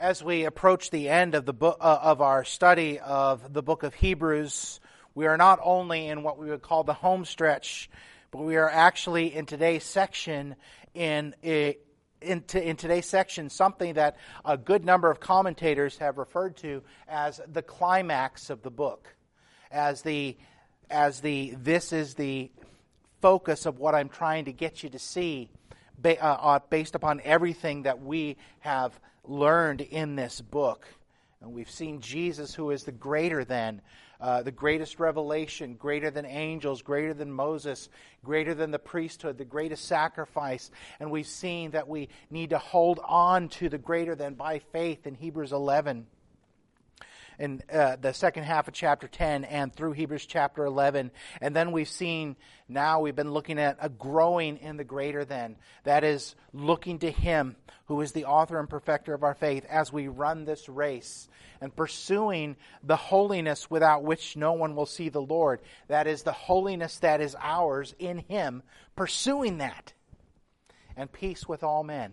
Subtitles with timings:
[0.00, 3.82] as we approach the end of the book uh, of our study of the book
[3.82, 4.80] of Hebrews,
[5.14, 7.90] we are not only in what we would call the home stretch,
[8.30, 10.56] but we are actually in today's section
[10.94, 11.74] in in,
[12.22, 17.62] in today's section something that a good number of commentators have referred to as the
[17.62, 19.14] climax of the book,
[19.70, 20.34] as the
[20.88, 22.50] as the this is the
[23.20, 25.50] focus of what I'm trying to get you to see
[26.02, 30.86] uh, uh, based upon everything that we have learned in this book.
[31.40, 33.80] And we've seen Jesus, who is the greater than,
[34.20, 37.88] uh, the greatest revelation, greater than angels, greater than Moses,
[38.22, 40.70] greater than the priesthood, the greatest sacrifice.
[40.98, 45.06] And we've seen that we need to hold on to the greater than by faith
[45.06, 46.06] in Hebrews 11
[47.40, 51.10] in uh, the second half of chapter 10 and through Hebrews chapter 11.
[51.40, 52.36] And then we've seen,
[52.68, 55.56] now we've been looking at a growing in the greater than.
[55.84, 59.90] That is, looking to Him who is the author and perfecter of our faith as
[59.90, 61.28] we run this race
[61.62, 65.60] and pursuing the holiness without which no one will see the Lord.
[65.88, 68.62] That is, the holiness that is ours in Him,
[68.96, 69.94] pursuing that.
[70.94, 72.12] And peace with all men.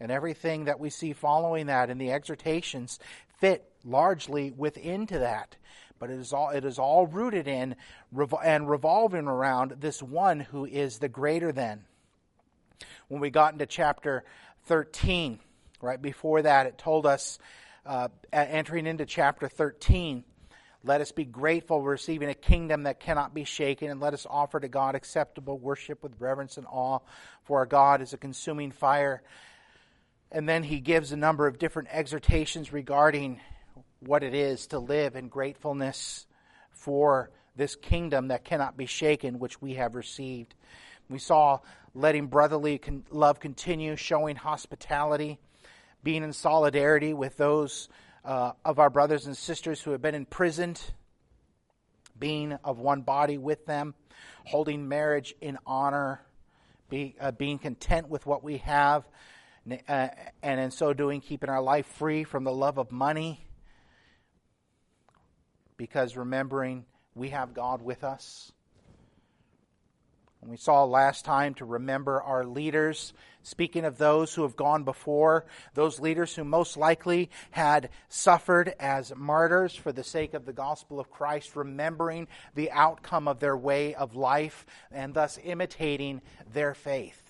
[0.00, 3.00] And everything that we see following that in the exhortations
[3.38, 5.56] fit largely within to that.
[5.98, 7.76] But it is all it is all rooted in
[8.44, 11.84] and revolving around this one who is the greater than.
[13.08, 14.24] When we got into chapter
[14.66, 15.38] 13,
[15.80, 17.38] right before that, it told us,
[17.86, 20.24] uh, entering into chapter 13,
[20.82, 24.60] let us be grateful, receiving a kingdom that cannot be shaken, and let us offer
[24.60, 26.98] to God acceptable worship with reverence and awe,
[27.44, 29.22] for our God is a consuming fire.
[30.30, 33.40] And then he gives a number of different exhortations regarding
[34.06, 36.26] what it is to live in gratefulness
[36.70, 40.54] for this kingdom that cannot be shaken, which we have received.
[41.08, 41.60] We saw
[41.94, 45.38] letting brotherly love continue, showing hospitality,
[46.02, 47.88] being in solidarity with those
[48.24, 50.80] uh, of our brothers and sisters who have been imprisoned,
[52.18, 53.94] being of one body with them,
[54.44, 56.20] holding marriage in honor,
[56.90, 59.06] be, uh, being content with what we have,
[59.88, 60.08] uh,
[60.42, 63.44] and in so doing, keeping our life free from the love of money
[65.76, 68.52] because remembering we have God with us.
[70.44, 73.14] And we saw last time to remember our leaders.
[73.42, 79.14] Speaking of those who have gone before, those leaders who most likely had suffered as
[79.16, 83.94] martyrs for the sake of the gospel of Christ, remembering the outcome of their way
[83.94, 86.20] of life and thus imitating
[86.52, 87.22] their faith.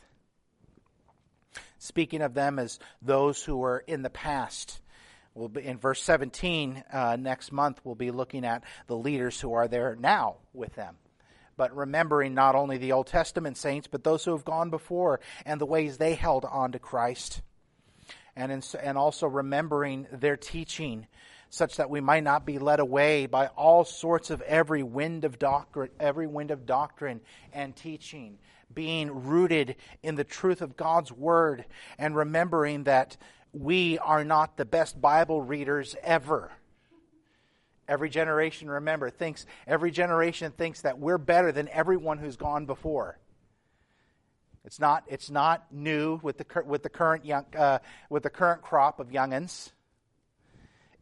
[1.79, 4.81] Speaking of them as those who were in the past
[5.35, 7.81] We'll be in verse 17 uh, next month.
[7.83, 10.97] We'll be looking at the leaders who are there now with them.
[11.57, 15.61] But remembering not only the Old Testament saints, but those who have gone before and
[15.61, 17.43] the ways they held on to Christ.
[18.37, 21.07] And, in, and also remembering their teaching,
[21.51, 25.39] such that we might not be led away by all sorts of every wind of
[25.39, 27.21] doctrine, every wind of doctrine
[27.53, 28.39] and teaching,
[28.73, 31.65] being rooted in the truth of God's word,
[31.97, 33.17] and remembering that
[33.55, 36.51] we are not the best Bible readers ever.
[37.87, 43.19] Every generation, remember, thinks every generation thinks that we're better than everyone who's gone before.
[44.65, 45.05] It's not.
[45.07, 49.09] It's not new with the with the current young uh, with the current crop of
[49.09, 49.71] youngins.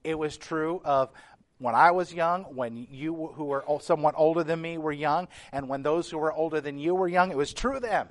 [0.03, 1.11] It was true of
[1.59, 5.69] when I was young, when you who were somewhat older than me were young, and
[5.69, 7.31] when those who were older than you were young.
[7.31, 8.09] It was true of them.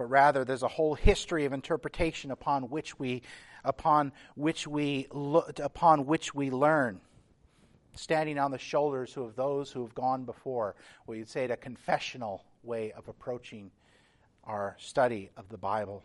[0.00, 3.20] But rather there's a whole history of interpretation upon which we
[3.66, 7.02] upon which we look, upon which we learn.
[7.94, 10.74] Standing on the shoulders of those who have gone before
[11.06, 13.70] we'd say a confessional way of approaching
[14.44, 16.02] our study of the bible.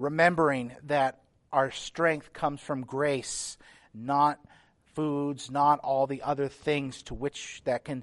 [0.00, 1.20] Remembering that
[1.52, 3.58] our strength comes from grace
[3.94, 4.40] not
[4.96, 8.02] foods not all the other things to which that can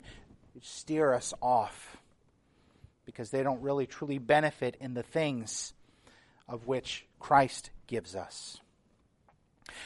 [0.61, 1.96] steer us off
[3.07, 5.73] because they don't really truly benefit in the things
[6.47, 8.59] of which Christ gives us.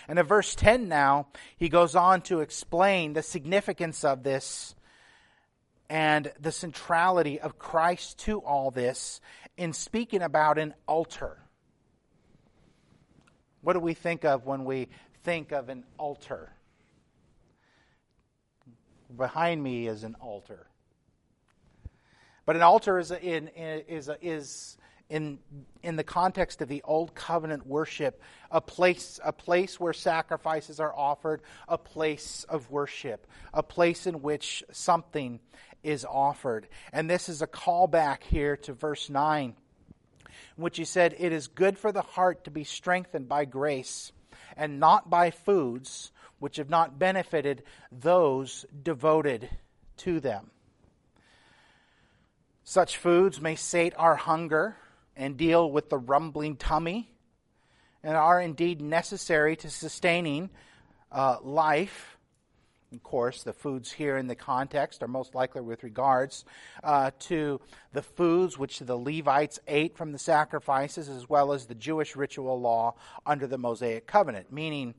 [0.07, 4.73] And in verse 10 now, he goes on to explain the significance of this
[5.87, 9.21] and the centrality of Christ to all this
[9.55, 11.37] in speaking about an altar.
[13.61, 14.87] What do we think of when we
[15.23, 16.51] think of an altar?
[19.15, 20.70] Behind me is an altar.
[22.45, 24.77] But an altar is in, is is
[25.09, 25.39] in
[25.83, 30.95] in the context of the old covenant worship a place a place where sacrifices are
[30.95, 35.39] offered, a place of worship, a place in which something
[35.83, 36.67] is offered.
[36.93, 39.55] And this is a callback here to verse 9
[40.57, 44.11] in which he said, It is good for the heart to be strengthened by grace,
[44.55, 49.49] and not by foods which have not benefited those devoted
[49.97, 50.51] to them.
[52.63, 54.77] Such foods may sate our hunger
[55.15, 57.11] and deal with the rumbling tummy,
[58.03, 60.49] and are indeed necessary to sustaining
[61.11, 62.17] uh, life.
[62.93, 66.43] Of course, the foods here in the context are most likely with regards
[66.83, 67.61] uh, to
[67.93, 72.59] the foods which the Levites ate from the sacrifices, as well as the Jewish ritual
[72.59, 74.93] law under the Mosaic covenant, meaning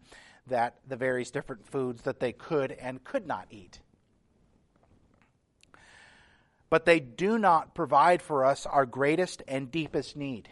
[0.47, 3.81] that the various different foods that they could and could not eat.
[6.73, 10.49] But they do not provide for us our greatest and deepest need,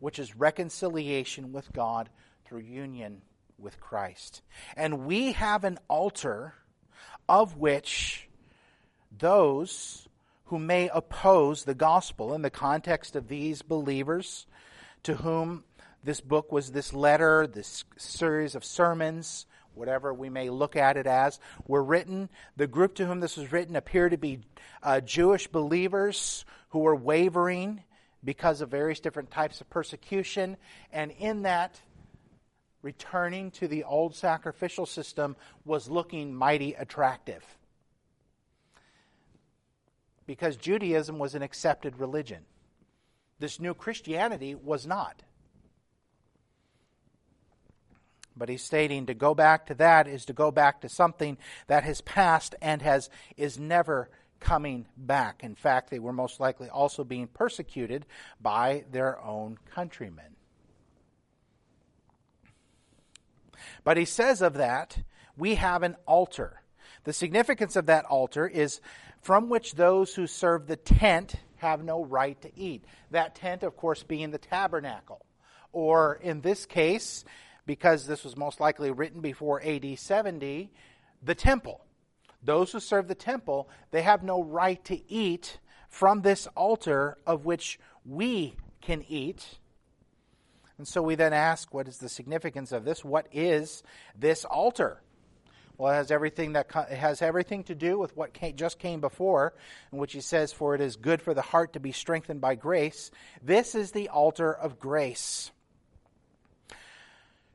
[0.00, 2.10] which is reconciliation with God
[2.44, 3.22] through union
[3.56, 4.42] with Christ.
[4.76, 6.52] And we have an altar
[7.26, 8.28] of which
[9.10, 10.06] those
[10.44, 14.46] who may oppose the gospel in the context of these believers
[15.04, 15.64] to whom
[16.04, 19.46] this book was this letter, this series of sermons,
[19.78, 22.28] whatever we may look at it as, were written.
[22.56, 24.40] The group to whom this was written appear to be
[24.82, 27.82] uh, Jewish believers who were wavering
[28.22, 30.56] because of various different types of persecution.
[30.92, 31.80] And in that,
[32.82, 37.44] returning to the old sacrificial system was looking mighty attractive.
[40.26, 42.44] Because Judaism was an accepted religion.
[43.38, 45.22] This new Christianity was not.
[48.38, 51.36] But he's stating to go back to that is to go back to something
[51.66, 54.08] that has passed and has is never
[54.40, 55.42] coming back.
[55.42, 58.06] In fact, they were most likely also being persecuted
[58.40, 60.36] by their own countrymen.
[63.84, 64.98] But he says of that,
[65.36, 66.62] we have an altar.
[67.04, 68.80] The significance of that altar is
[69.20, 72.84] from which those who serve the tent have no right to eat.
[73.10, 75.24] That tent, of course, being the tabernacle.
[75.72, 77.24] Or in this case,
[77.68, 80.72] because this was most likely written before AD 70,
[81.22, 81.84] the temple.
[82.42, 87.44] Those who serve the temple, they have no right to eat from this altar of
[87.44, 89.58] which we can eat.
[90.78, 93.04] And so we then ask, what is the significance of this?
[93.04, 93.82] What is
[94.18, 95.02] this altar?
[95.76, 99.00] Well, it has everything that it has everything to do with what came, just came
[99.00, 99.54] before,
[99.92, 102.56] in which he says, "For it is good for the heart to be strengthened by
[102.56, 103.12] grace."
[103.42, 105.52] This is the altar of grace.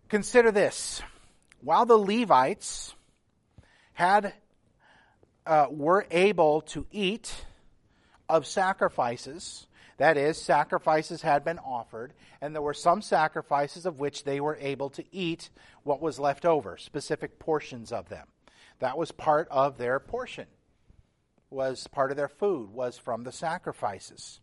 [0.09, 1.01] Consider this.
[1.61, 2.93] While the Levites
[3.93, 4.33] had
[5.45, 7.33] uh, were able to eat
[8.29, 9.67] of sacrifices,
[9.97, 14.57] that is, sacrifices had been offered, and there were some sacrifices of which they were
[14.59, 15.49] able to eat
[15.83, 18.27] what was left over, specific portions of them.
[18.79, 20.47] That was part of their portion,
[21.49, 24.39] was part of their food, was from the sacrifices.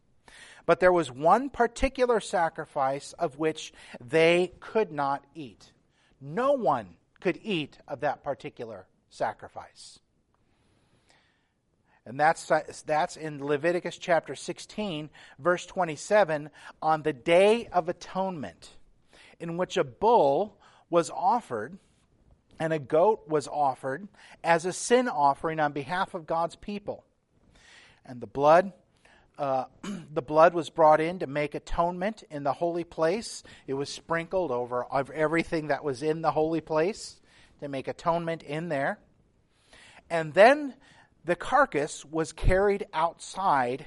[0.66, 5.72] But there was one particular sacrifice of which they could not eat.
[6.20, 9.98] No one could eat of that particular sacrifice.
[12.06, 12.50] And that's,
[12.86, 18.70] that's in Leviticus chapter 16, verse 27, on the Day of Atonement,
[19.38, 20.58] in which a bull
[20.88, 21.78] was offered
[22.58, 24.08] and a goat was offered
[24.42, 27.04] as a sin offering on behalf of God's people.
[28.04, 28.72] And the blood
[29.40, 29.64] uh,
[30.12, 33.42] the blood was brought in to make atonement in the holy place.
[33.66, 37.18] It was sprinkled over everything that was in the holy place
[37.60, 38.98] to make atonement in there.
[40.10, 40.74] And then
[41.24, 43.86] the carcass was carried outside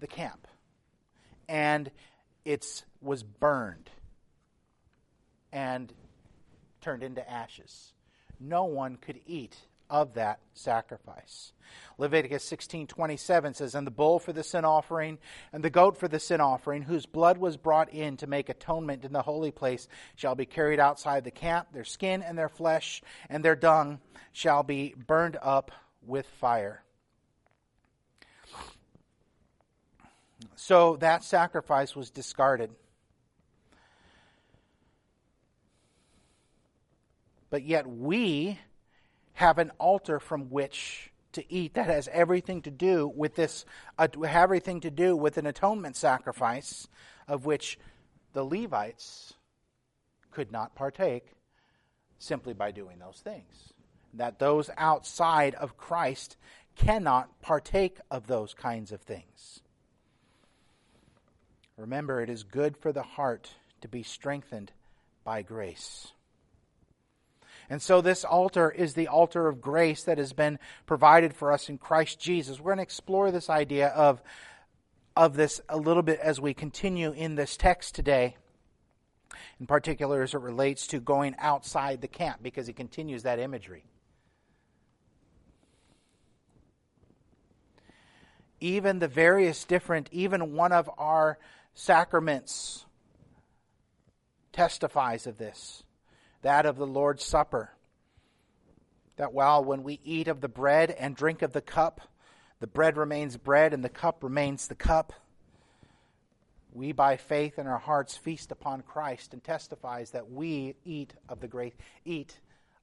[0.00, 0.48] the camp
[1.48, 1.90] and
[2.44, 3.88] it was burned
[5.52, 5.92] and
[6.80, 7.92] turned into ashes.
[8.40, 9.56] No one could eat
[9.92, 11.52] of that sacrifice.
[11.98, 15.18] Leviticus 16:27 says, "And the bull for the sin offering
[15.52, 19.04] and the goat for the sin offering, whose blood was brought in to make atonement
[19.04, 21.68] in the holy place, shall be carried outside the camp.
[21.72, 24.00] Their skin and their flesh and their dung
[24.32, 25.70] shall be burned up
[26.00, 26.82] with fire."
[30.56, 32.74] So that sacrifice was discarded.
[37.50, 38.58] But yet we
[39.34, 43.64] have an altar from which to eat that has everything to do with this,
[43.98, 46.88] uh, everything to do with an atonement sacrifice
[47.26, 47.78] of which
[48.32, 49.34] the Levites
[50.30, 51.32] could not partake
[52.18, 53.72] simply by doing those things.
[54.14, 56.36] That those outside of Christ
[56.76, 59.60] cannot partake of those kinds of things.
[61.76, 64.72] Remember, it is good for the heart to be strengthened
[65.24, 66.12] by grace.
[67.72, 71.70] And so this altar is the altar of grace that has been provided for us
[71.70, 72.60] in Christ Jesus.
[72.60, 74.20] We're going to explore this idea of
[75.16, 78.36] of this a little bit as we continue in this text today,
[79.58, 83.84] in particular as it relates to going outside the camp, because he continues that imagery.
[88.60, 91.38] Even the various different, even one of our
[91.72, 92.84] sacraments
[94.52, 95.84] testifies of this
[96.42, 97.72] that of the Lord's Supper.
[99.16, 102.00] That while when we eat of the bread and drink of the cup,
[102.60, 105.12] the bread remains bread and the cup remains the cup.
[106.72, 111.40] We, by faith in our hearts, feast upon Christ and testifies that we eat of
[111.40, 112.38] the great, eat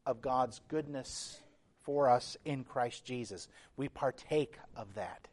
[0.06, 1.42] of God's goodness
[1.84, 3.48] for us in Christ Jesus.
[3.78, 5.28] We partake of that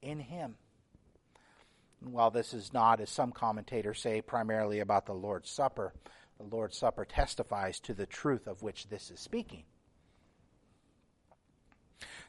[0.00, 0.54] in Him.
[2.00, 5.92] And while this is not, as some commentators say, primarily about the Lord's Supper,
[6.38, 9.64] the Lord's Supper testifies to the truth of which this is speaking.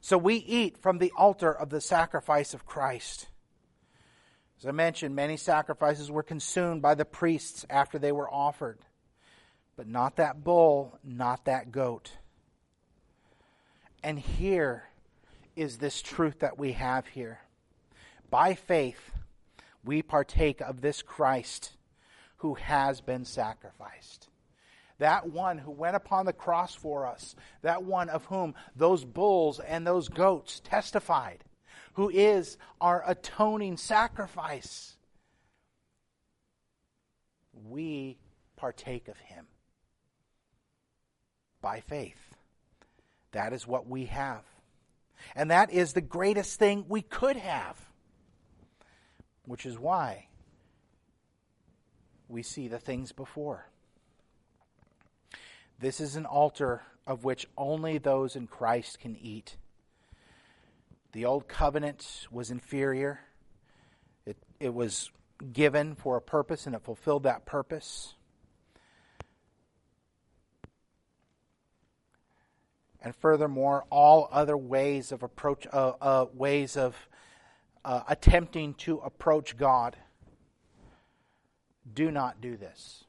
[0.01, 3.27] So we eat from the altar of the sacrifice of Christ.
[4.59, 8.79] As I mentioned, many sacrifices were consumed by the priests after they were offered,
[9.75, 12.13] but not that bull, not that goat.
[14.03, 14.83] And here
[15.55, 17.39] is this truth that we have here.
[18.29, 19.11] By faith,
[19.83, 21.76] we partake of this Christ
[22.37, 24.29] who has been sacrificed.
[24.99, 29.59] That one who went upon the cross for us, that one of whom those bulls
[29.59, 31.43] and those goats testified,
[31.93, 34.95] who is our atoning sacrifice.
[37.67, 38.17] We
[38.55, 39.47] partake of him
[41.61, 42.35] by faith.
[43.31, 44.43] That is what we have.
[45.35, 47.77] And that is the greatest thing we could have,
[49.45, 50.26] which is why
[52.27, 53.67] we see the things before.
[55.79, 59.57] This is an altar of which only those in Christ can eat.
[61.13, 63.21] The old covenant was inferior.
[64.25, 65.09] It, it was
[65.53, 68.15] given for a purpose and it fulfilled that purpose.
[73.01, 77.07] And furthermore, all other ways of approach, uh, uh, ways of
[77.85, 79.95] uh, attempting to approach God
[81.93, 83.03] do not do this.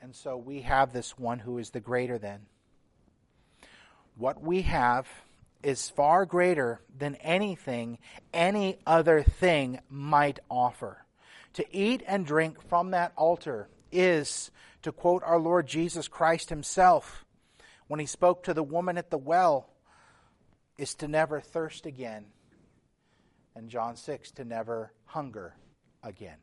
[0.00, 2.46] And so we have this one who is the greater than.
[4.16, 5.06] What we have
[5.62, 7.98] is far greater than anything
[8.32, 11.04] any other thing might offer.
[11.54, 14.50] To eat and drink from that altar is,
[14.82, 17.24] to quote our Lord Jesus Christ himself,
[17.88, 19.68] when he spoke to the woman at the well,
[20.76, 22.26] is to never thirst again.
[23.56, 25.54] And John 6, to never hunger
[26.02, 26.36] again.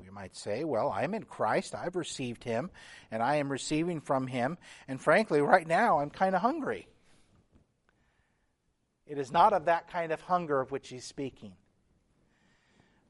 [0.00, 2.70] We might say, well, I'm in Christ, I've received Him,
[3.10, 6.88] and I am receiving from Him, and frankly, right now, I'm kind of hungry.
[9.06, 11.52] It is not of that kind of hunger of which He's speaking,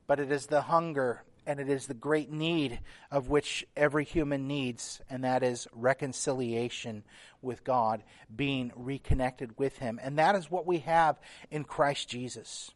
[0.06, 4.46] but it is the hunger and it is the great need of which every human
[4.46, 7.02] needs, and that is reconciliation
[7.42, 9.98] with God, being reconnected with Him.
[10.02, 11.18] And that is what we have
[11.50, 12.70] in Christ Jesus.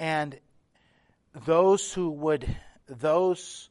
[0.00, 0.40] And
[1.44, 3.68] those who would, those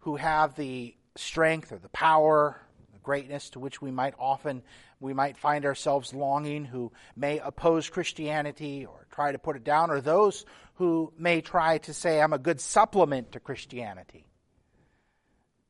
[0.00, 2.60] who have the strength or the power,
[2.92, 4.62] the greatness to which we might often
[5.00, 9.92] we might find ourselves longing, who may oppose Christianity or try to put it down,
[9.92, 14.26] or those who may try to say, I'm a good supplement to Christianity.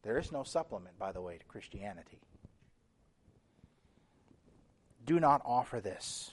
[0.03, 2.23] There is no supplement, by the way, to Christianity.
[5.05, 6.31] Do not offer this.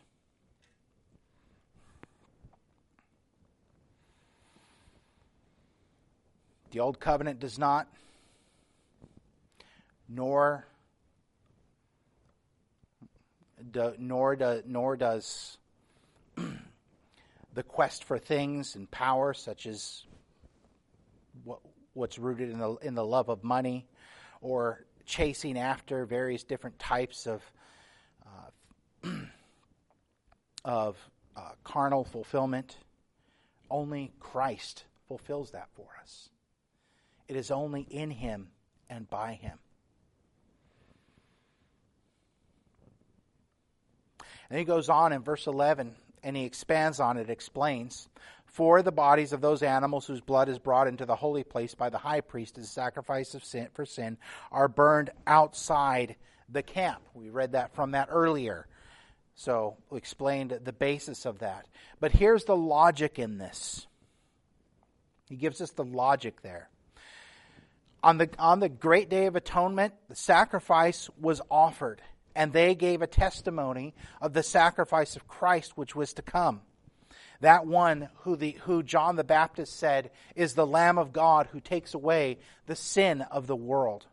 [6.71, 7.87] The Old Covenant does not,
[10.09, 10.65] nor
[13.71, 15.57] do, nor do, nor does
[17.53, 20.03] the quest for things and power, such as
[21.43, 21.59] what,
[21.93, 23.85] what's rooted in the in the love of money,
[24.41, 27.41] or chasing after various different types of
[28.25, 29.09] uh,
[30.65, 30.97] of
[31.35, 32.77] uh, carnal fulfillment.
[33.69, 36.29] Only Christ fulfills that for us.
[37.27, 38.47] It is only in Him
[38.89, 39.57] and by Him.
[44.49, 48.07] And he goes on in verse 11 and he expands on it, explains
[48.45, 51.89] For the bodies of those animals whose blood is brought into the holy place by
[51.89, 54.17] the high priest as a sacrifice of sin, for sin
[54.51, 56.15] are burned outside
[56.49, 57.01] the camp.
[57.13, 58.67] We read that from that earlier.
[59.35, 61.67] So we explained the basis of that.
[61.99, 63.85] But here's the logic in this.
[65.27, 66.69] He gives us the logic there.
[68.05, 72.03] On the, on the great day of atonement, the sacrifice was offered.
[72.35, 76.61] and they gave a testimony of the sacrifice of Christ which was to come.
[77.41, 81.59] That one who, the, who John the Baptist said is the Lamb of God who
[81.59, 84.05] takes away the sin of the world.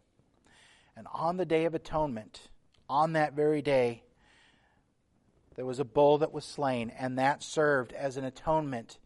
[0.96, 2.48] And on the Day of Atonement,
[2.88, 4.04] on that very day,
[5.56, 8.98] there was a bull that was slain, and that served as an atonement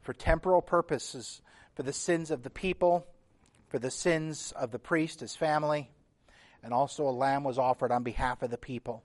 [0.00, 1.40] for temporal purposes
[1.74, 3.06] for the sins of the people,
[3.74, 5.90] for the sins of the priest, his family,
[6.62, 9.02] and also a lamb was offered on behalf of the people.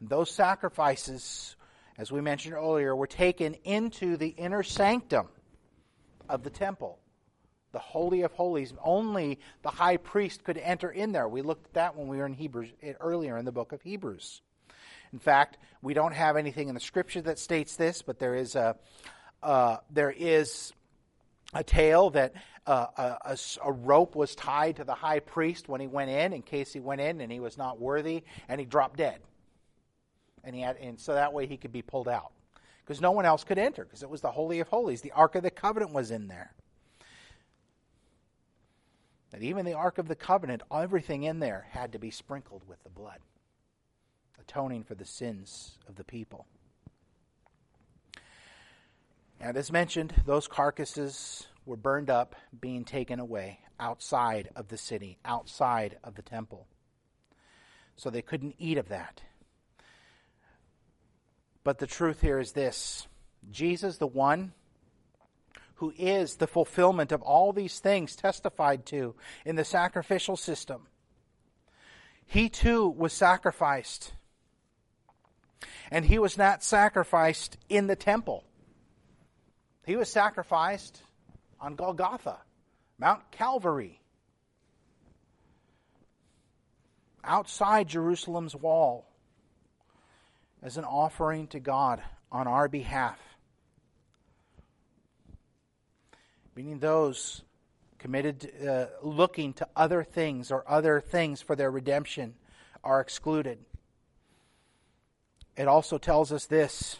[0.00, 1.56] And those sacrifices,
[1.98, 5.28] as we mentioned earlier, were taken into the inner sanctum
[6.26, 7.00] of the temple,
[7.72, 8.72] the Holy of Holies.
[8.82, 11.28] Only the high priest could enter in there.
[11.28, 14.40] We looked at that when we were in Hebrews earlier in the book of Hebrews.
[15.12, 18.54] In fact, we don't have anything in the scripture that states this, but there is
[18.54, 18.76] a
[19.42, 20.72] uh, there is
[21.52, 22.32] a tale that
[22.72, 26.72] a, a, rope was tied to the high priest when he went in, in case
[26.72, 29.20] he went in and he was not worthy, and he dropped dead.
[30.44, 32.32] And he had, and so that way he could be pulled out,
[32.84, 35.00] because no one else could enter, because it was the holy of holies.
[35.00, 36.52] The ark of the covenant was in there.
[39.30, 42.82] That even the ark of the covenant, everything in there had to be sprinkled with
[42.82, 43.18] the blood
[44.40, 46.46] atoning for the sins of the people.
[49.40, 55.18] And as mentioned, those carcasses were burned up, being taken away outside of the city,
[55.24, 56.66] outside of the temple.
[57.94, 59.22] So they couldn't eat of that.
[61.62, 63.06] But the truth here is this
[63.52, 64.52] Jesus, the one
[65.76, 69.14] who is the fulfillment of all these things testified to
[69.46, 70.88] in the sacrificial system,
[72.26, 74.12] he too was sacrificed
[75.88, 78.42] and he was not sacrificed in the temple.
[79.86, 81.02] He was sacrificed
[81.60, 82.38] on Golgotha,
[82.98, 84.00] Mount Calvary,
[87.22, 89.06] outside Jerusalem's wall,
[90.62, 93.18] as an offering to God on our behalf.
[96.54, 97.42] Meaning those
[97.98, 102.34] committed uh, looking to other things or other things for their redemption
[102.82, 103.58] are excluded
[105.60, 106.98] it also tells us this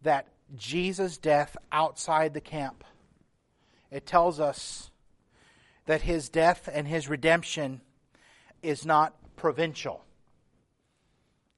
[0.00, 2.84] that Jesus' death outside the camp,
[3.90, 4.90] it tells us
[5.86, 7.80] that his death and his redemption
[8.62, 10.04] is not provincial.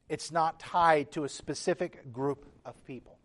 [0.09, 3.19] It's not tied to a specific group of people,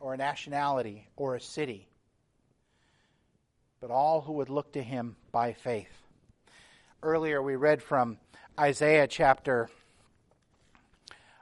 [0.00, 1.88] or a nationality, or a city,
[3.80, 6.02] but all who would look to him by faith.
[7.02, 8.18] Earlier, we read from
[8.58, 9.70] Isaiah chapter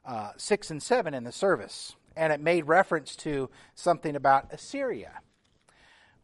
[0.04, 5.20] uh, 6 and 7 in the service, and it made reference to something about Assyria.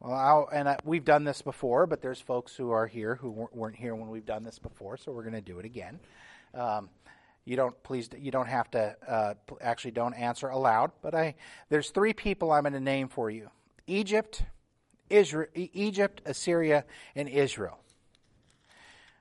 [0.01, 3.49] Well, I'll, and uh, we've done this before, but there's folks who are here who
[3.53, 5.99] weren't here when we've done this before, so we're going to do it again.
[6.53, 6.91] Um,
[7.47, 11.35] you don't please you don't have to uh, actually don't answer aloud, but I
[11.69, 13.51] there's three people I'm going to name for you:
[13.87, 14.43] Egypt,
[15.09, 17.79] Israel, Egypt, Assyria, and Israel.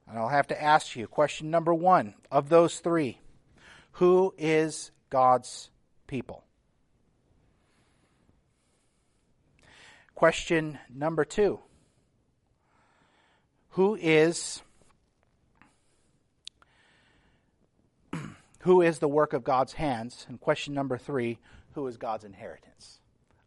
[0.08, 3.20] And I'll have to ask you question number one of those three:
[3.94, 5.70] who is God's
[6.08, 6.44] people?
[10.16, 11.60] Question number two
[13.72, 14.62] Who is.
[18.60, 20.26] who is the work of God's hands?
[20.30, 21.40] And question number three,
[21.74, 23.00] who is God's inheritance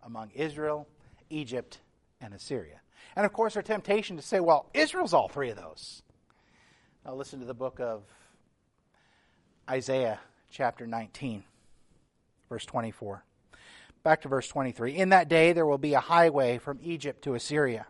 [0.03, 0.87] among Israel,
[1.31, 1.81] Egypt,
[2.21, 2.81] and Assyria?
[3.15, 6.03] And of course, our temptation to say, well, Israel's all three of those.
[7.05, 8.03] Now listen to the book of
[9.71, 11.45] Isaiah, chapter 19,
[12.49, 13.25] verse 24.
[14.07, 14.95] Back to verse 23.
[14.95, 17.87] In that day there will be a highway from Egypt to Assyria.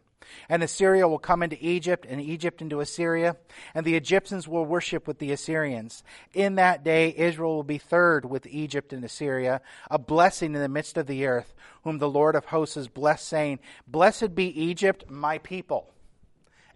[0.49, 3.37] And Assyria will come into Egypt, and Egypt into Assyria,
[3.75, 6.03] and the Egyptians will worship with the Assyrians.
[6.33, 10.71] In that day, Israel will be third with Egypt and Assyria, a blessing in the
[10.71, 15.11] midst of the earth, whom the Lord of hosts has blessed, saying, Blessed be Egypt,
[15.11, 15.93] my people,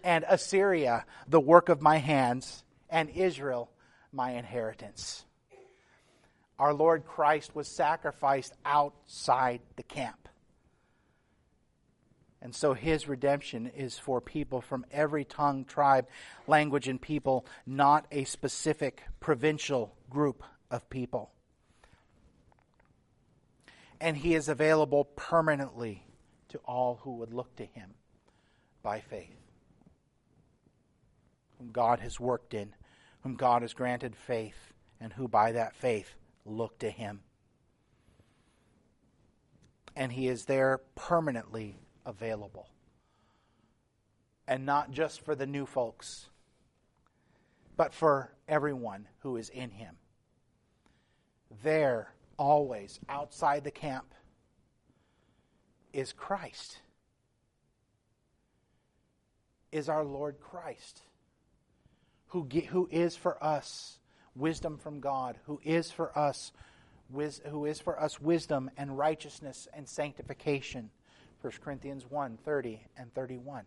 [0.04, 3.70] and Assyria, the work of my hands, and Israel,
[4.12, 5.24] my inheritance
[6.60, 10.28] our Lord Christ was sacrificed outside the camp.
[12.42, 16.06] And so his redemption is for people from every tongue, tribe,
[16.46, 21.30] language, and people, not a specific provincial group of people.
[23.98, 26.04] And he is available permanently
[26.50, 27.94] to all who would look to him
[28.82, 29.40] by faith,
[31.56, 32.74] whom God has worked in,
[33.22, 37.20] whom God has granted faith, and who by that faith look to Him.
[39.96, 42.68] And He is there permanently available.
[44.46, 46.30] And not just for the new folks,
[47.80, 49.96] but for everyone who is in him.
[51.62, 54.14] There, always, outside the camp,
[55.90, 56.80] is Christ,
[59.72, 61.00] is our Lord Christ,
[62.26, 63.99] who, who is for us
[64.34, 66.52] wisdom from God, who is for us
[67.48, 70.90] who is for us wisdom and righteousness and sanctification.
[71.40, 73.64] 1 Corinthians 1 30 and 31.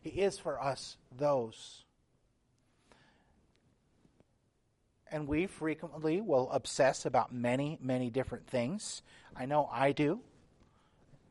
[0.00, 1.84] He is for us those.
[5.10, 9.02] And we frequently will obsess about many, many different things.
[9.36, 10.20] I know I do,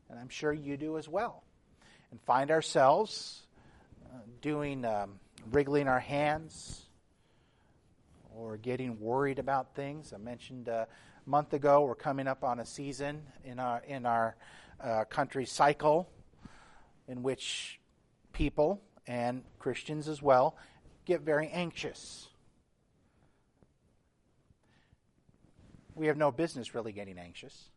[0.10, 1.44] and I'm sure you do as well.
[2.12, 3.42] And find ourselves
[4.06, 5.20] uh, doing, um,
[5.52, 6.86] wriggling our hands,
[8.42, 10.14] or getting worried about things.
[10.14, 10.88] I mentioned a
[11.26, 14.36] month ago we're coming up on a season in our in our
[14.84, 16.10] uh, country cycle
[17.08, 17.80] in which
[18.34, 20.56] people and Christians as well
[21.06, 22.30] get very anxious.
[25.94, 27.70] We have no business really getting anxious.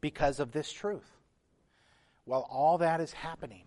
[0.00, 1.10] Because of this truth.
[2.26, 3.64] While all that is happening,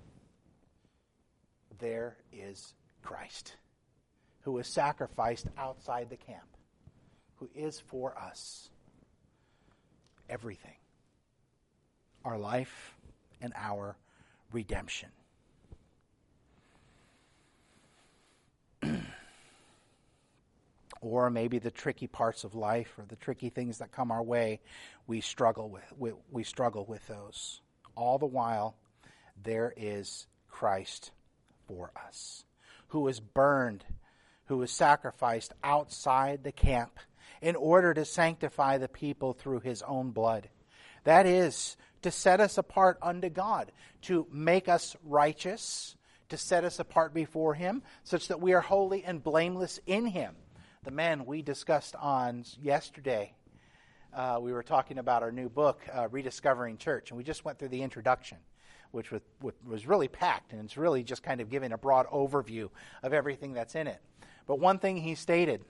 [1.80, 3.56] there is Christ,
[4.42, 6.48] who was sacrificed outside the camp,
[7.38, 8.70] who is for us
[10.30, 10.76] everything
[12.26, 12.96] our life
[13.42, 13.96] and our
[14.52, 15.10] redemption.
[21.02, 24.60] or maybe the tricky parts of life or the tricky things that come our way,
[25.08, 27.62] we struggle with we, we struggle with those.
[27.96, 28.76] All the while,
[29.42, 31.12] there is Christ
[31.70, 32.44] for us,
[32.88, 33.86] who was burned,
[34.46, 37.00] who was sacrificed outside the camp
[37.42, 40.50] in order to sanctify the people through his own blood.
[41.04, 43.72] That is, to set us apart unto God,
[44.04, 45.96] to make us righteous,
[46.30, 50.36] to set us apart before him, such that we are holy and blameless in him.
[50.84, 53.34] The men we discussed on yesterday,
[54.14, 57.60] uh, we were talking about our new book, uh, Rediscovering Church, and we just went
[57.60, 58.40] through the introduction
[58.92, 59.22] which was,
[59.66, 62.70] was really packed, and it's really just kind of giving a broad overview
[63.04, 64.02] of everything that's in it.
[64.48, 65.62] But one thing he stated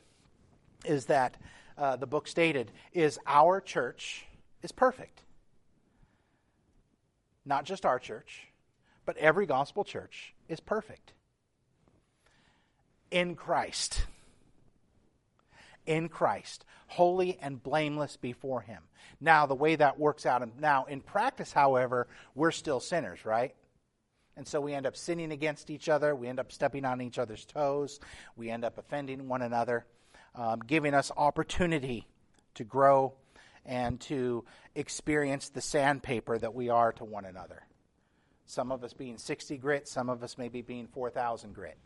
[0.85, 1.35] is that
[1.77, 4.25] uh, the book stated is our church
[4.61, 5.21] is perfect.
[7.45, 8.47] Not just our church,
[9.05, 11.13] but every gospel church is perfect
[13.11, 14.05] in Christ.
[15.85, 18.83] In Christ, holy and blameless before Him.
[19.19, 23.55] Now, the way that works out now in practice, however, we're still sinners, right?
[24.37, 26.15] And so we end up sinning against each other.
[26.15, 27.99] We end up stepping on each other's toes.
[28.37, 29.85] We end up offending one another,
[30.33, 32.07] um, giving us opportunity
[32.53, 33.13] to grow
[33.65, 37.63] and to experience the sandpaper that we are to one another.
[38.45, 41.77] Some of us being 60 grit, some of us maybe being 4,000 grit.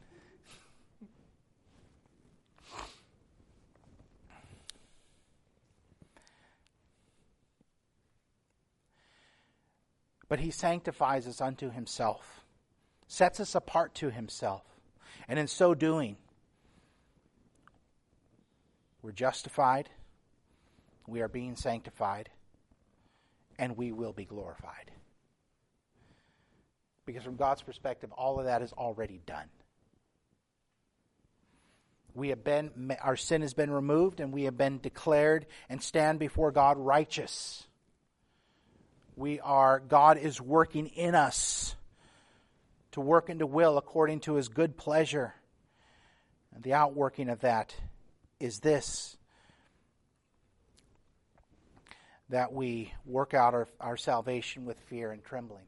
[10.33, 12.43] But he sanctifies us unto himself,
[13.07, 14.63] sets us apart to himself.
[15.27, 16.17] And in so doing,
[19.03, 19.91] we're justified,
[21.05, 22.31] we are being sanctified,
[23.59, 24.89] and we will be glorified.
[27.05, 29.51] Because from God's perspective, all of that is already done.
[32.15, 36.17] We have been, our sin has been removed, and we have been declared and stand
[36.17, 37.67] before God righteous.
[39.15, 41.75] We are, God is working in us
[42.93, 45.33] to work into will according to his good pleasure.
[46.53, 47.75] And the outworking of that
[48.39, 49.17] is this
[52.29, 55.65] that we work out our, our salvation with fear and trembling.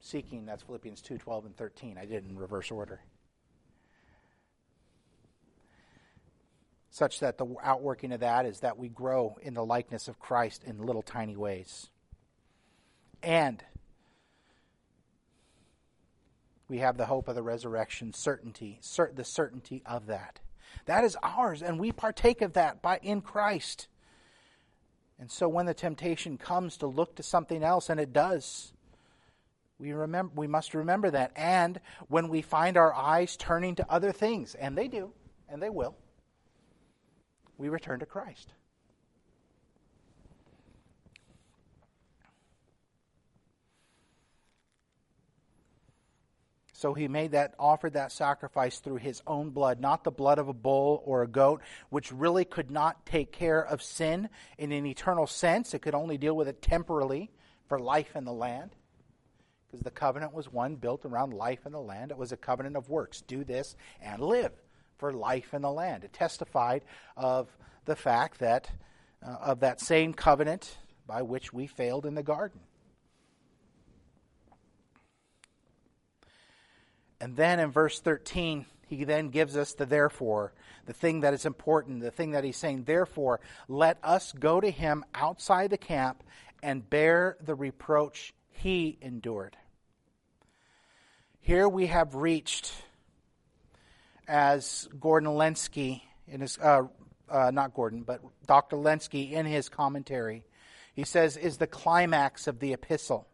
[0.00, 1.96] Seeking, that's Philippians 2 12 and 13.
[1.96, 3.00] I did in reverse order.
[6.90, 10.64] Such that the outworking of that is that we grow in the likeness of Christ
[10.64, 11.88] in little tiny ways.
[13.22, 13.62] And
[16.68, 20.40] we have the hope of the resurrection, certainty, cert- the certainty of that.
[20.86, 23.88] That is ours, and we partake of that by in Christ.
[25.18, 28.72] And so when the temptation comes to look to something else, and it does,
[29.78, 31.32] we remember we must remember that.
[31.36, 35.12] And when we find our eyes turning to other things, and they do,
[35.48, 35.96] and they will,
[37.58, 38.52] we return to Christ.
[46.82, 50.48] So he made that, offered that sacrifice through his own blood, not the blood of
[50.48, 54.84] a bull or a goat, which really could not take care of sin in an
[54.84, 55.74] eternal sense.
[55.74, 57.30] It could only deal with it temporarily
[57.68, 58.74] for life in the land.
[59.70, 62.10] because the covenant was one built around life in the land.
[62.10, 63.20] It was a covenant of works.
[63.20, 64.50] Do this and live
[64.98, 66.02] for life in the land.
[66.02, 66.82] It testified
[67.16, 67.48] of
[67.84, 68.68] the fact that,
[69.24, 72.60] uh, of that same covenant by which we failed in the garden.
[77.22, 80.52] And then in verse 13, he then gives us the therefore,
[80.86, 84.68] the thing that is important, the thing that he's saying, therefore, let us go to
[84.68, 86.24] him outside the camp
[86.64, 89.56] and bear the reproach he endured.
[91.38, 92.72] Here we have reached,
[94.26, 96.88] as Gordon Lenski, in his, uh,
[97.30, 98.76] uh, not Gordon, but Dr.
[98.76, 100.42] Lenski in his commentary,
[100.92, 103.28] he says, is the climax of the epistle.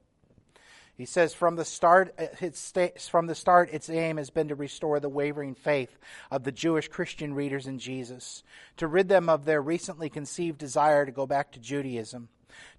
[0.98, 4.56] He says from the start, uh, its, from the start, its aim has been to
[4.56, 5.96] restore the wavering faith
[6.28, 8.42] of the Jewish Christian readers in Jesus,
[8.78, 12.28] to rid them of their recently conceived desire to go back to Judaism.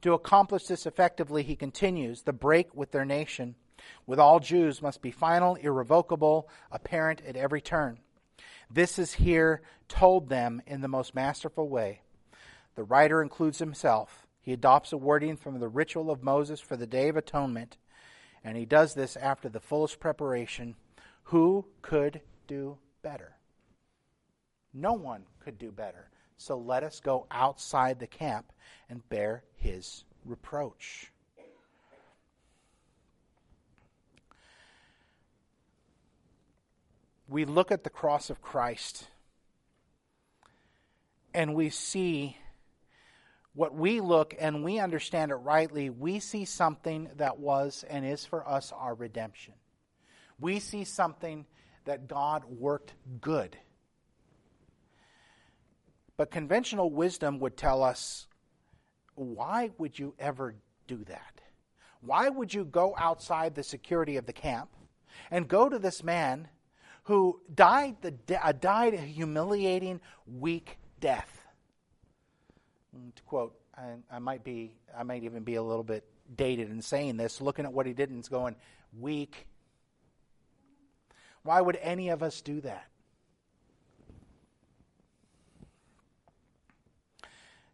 [0.02, 3.56] To accomplish this effectively, he continues, the break with their nation,
[4.06, 8.00] with all Jews, must be final, irrevocable, apparent at every turn.
[8.70, 12.02] This is here told them in the most masterful way.
[12.76, 14.28] The writer includes himself.
[14.42, 17.78] He adopts a wording from the ritual of Moses for the Day of Atonement
[18.44, 20.76] and he does this after the fullest preparation.
[21.24, 23.36] Who could do better?
[24.74, 26.10] No one could do better.
[26.38, 28.52] So let us go outside the camp
[28.90, 31.12] and bear his reproach.
[37.28, 39.08] We look at the cross of Christ
[41.34, 42.38] and we see
[43.60, 48.24] what we look and we understand it rightly, we see something that was and is
[48.24, 49.54] for us our redemption.
[50.40, 51.46] We see something
[51.84, 53.58] that God worked good.
[56.16, 58.28] But conventional wisdom would tell us
[59.16, 60.56] why would you ever
[60.88, 61.42] do that?
[62.00, 64.70] Why would you go outside the security of the camp
[65.32, 66.48] and go to this man
[67.04, 71.39] who died, the, uh, died a humiliating, weak death?
[72.96, 76.04] Mm, to quote, I, I, might be, I might even be a little bit
[76.36, 78.56] dated in saying this, looking at what he did and going,
[78.98, 79.48] weak.
[81.44, 82.86] Why would any of us do that?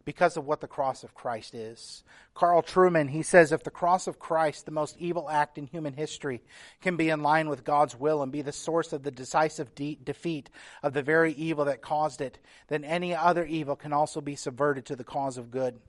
[0.06, 2.04] Because of what the cross of Christ is.
[2.36, 5.94] Carl Trueman, he says, if the cross of Christ, the most evil act in human
[5.94, 6.44] history,
[6.80, 9.98] can be in line with God's will and be the source of the decisive de-
[10.04, 10.52] defeat
[10.84, 12.38] of the very evil that caused it,
[12.68, 15.80] then any other evil can also be subverted to the cause of good.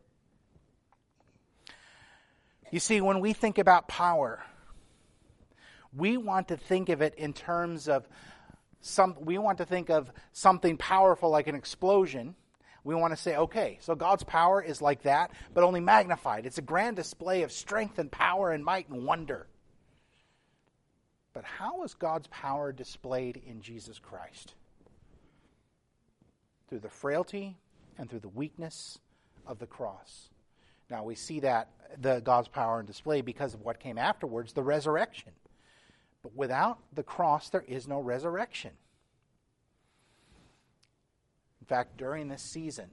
[2.70, 4.42] You see, when we think about power,
[5.94, 8.08] we want to think of it in terms of
[8.80, 12.34] some, we want to think of something powerful like an explosion
[12.86, 16.46] we want to say, okay, so God's power is like that, but only magnified.
[16.46, 19.48] It's a grand display of strength and power and might and wonder.
[21.32, 24.54] But how is God's power displayed in Jesus Christ?
[26.68, 27.56] Through the frailty
[27.98, 29.00] and through the weakness
[29.48, 30.28] of the cross.
[30.88, 31.70] Now we see that
[32.00, 35.32] the God's power in display because of what came afterwards, the resurrection.
[36.22, 38.70] But without the cross, there is no resurrection.
[41.66, 42.90] In fact, during this season,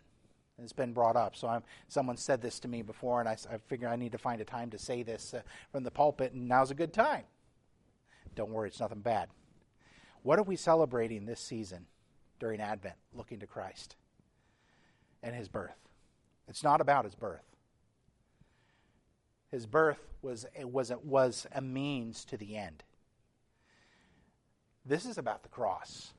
[0.57, 1.35] it's been brought up.
[1.35, 4.17] So I'm, someone said this to me before, and I, I figure I need to
[4.17, 7.23] find a time to say this uh, from the pulpit, and now's a good time.
[8.33, 9.29] Don't worry, it's nothing bad.
[10.23, 11.85] What are we celebrating this season
[12.39, 13.95] during Advent, looking to Christ
[15.21, 15.77] and his birth?
[16.47, 17.45] It's not about his birth.
[19.51, 22.81] His birth was, was, was a means to the end.
[24.83, 26.13] This is about the cross.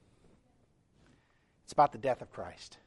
[1.64, 2.78] It's about the death of Christ.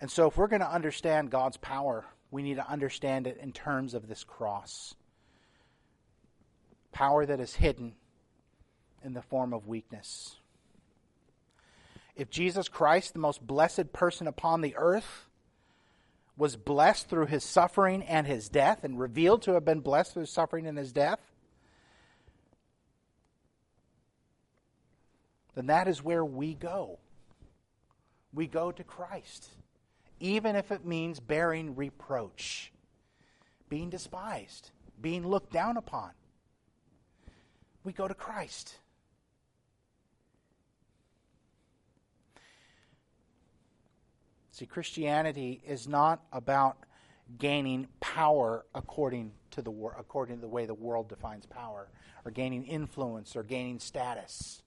[0.00, 3.52] And so, if we're going to understand God's power, we need to understand it in
[3.52, 4.94] terms of this cross.
[6.92, 7.94] Power that is hidden
[9.02, 10.36] in the form of weakness.
[12.16, 15.28] If Jesus Christ, the most blessed person upon the earth,
[16.36, 20.26] was blessed through his suffering and his death, and revealed to have been blessed through
[20.26, 21.20] suffering and his death,
[25.54, 26.98] then that is where we go.
[28.32, 29.48] We go to Christ,
[30.18, 32.72] even if it means bearing reproach,
[33.68, 36.10] being despised, being looked down upon.
[37.84, 38.78] We go to Christ.
[44.50, 46.78] See, Christianity is not about
[47.38, 51.88] gaining power according to the according to the way the world defines power,
[52.24, 54.63] or gaining influence, or gaining status.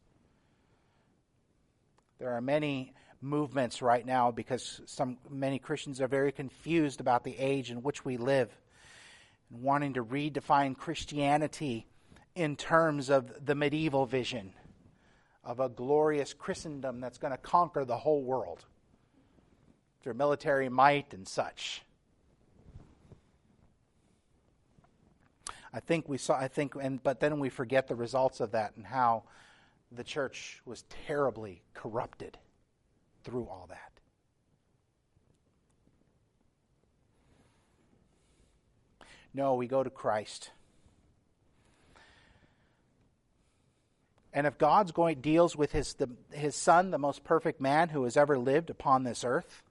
[2.19, 7.37] There are many movements right now because some many Christians are very confused about the
[7.37, 8.49] age in which we live
[9.51, 11.85] and wanting to redefine Christianity
[12.35, 14.53] in terms of the medieval vision
[15.43, 18.65] of a glorious Christendom that's going to conquer the whole world
[20.01, 21.83] through military might and such.
[25.71, 28.75] I think we saw I think and but then we forget the results of that
[28.75, 29.23] and how
[29.91, 32.37] the church was terribly corrupted
[33.23, 33.91] through all that.
[39.33, 40.51] No, we go to Christ.
[44.33, 48.03] And if God's going deals with his the, his son, the most perfect man who
[48.03, 49.63] has ever lived upon this earth,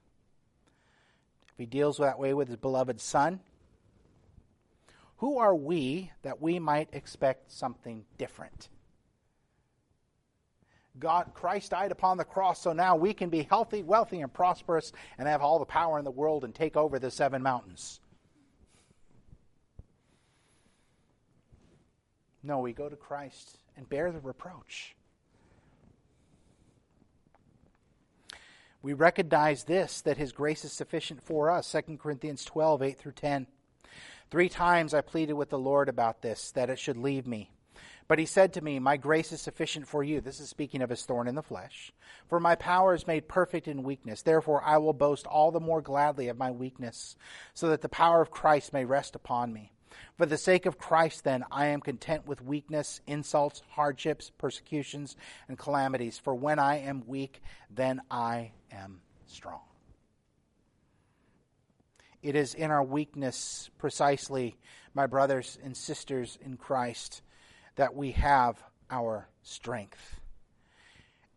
[1.51, 3.39] if he deals that way with his beloved son,
[5.17, 8.69] who are we that we might expect something different?
[10.99, 14.91] God, Christ died upon the cross, so now we can be healthy, wealthy, and prosperous
[15.17, 17.99] and have all the power in the world and take over the seven mountains.
[22.41, 24.95] No, we go to Christ and bear the reproach.
[28.81, 31.71] We recognize this, that his grace is sufficient for us.
[31.71, 33.47] 2 Corinthians 12, 8 through 10.
[34.29, 37.51] Three times I pleaded with the Lord about this, that it should leave me.
[38.07, 40.21] But he said to me, My grace is sufficient for you.
[40.21, 41.91] This is speaking of his thorn in the flesh.
[42.29, 44.21] For my power is made perfect in weakness.
[44.21, 47.17] Therefore, I will boast all the more gladly of my weakness,
[47.53, 49.73] so that the power of Christ may rest upon me.
[50.17, 55.15] For the sake of Christ, then, I am content with weakness, insults, hardships, persecutions,
[55.47, 56.17] and calamities.
[56.17, 59.61] For when I am weak, then I am strong.
[62.21, 64.57] It is in our weakness, precisely,
[64.93, 67.21] my brothers and sisters in Christ,
[67.77, 68.61] that we have
[68.91, 70.19] our strength.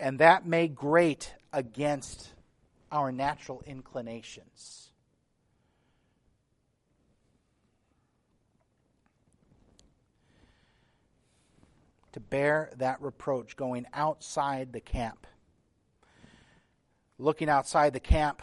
[0.01, 2.31] And that may grate against
[2.91, 4.89] our natural inclinations.
[12.13, 15.27] To bear that reproach going outside the camp.
[17.19, 18.43] Looking outside the camp,